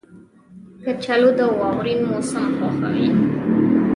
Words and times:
کچالو 0.85 1.29
د 1.39 1.41
واورین 1.59 1.99
موسم 2.09 2.45
خوښوي 2.57 3.07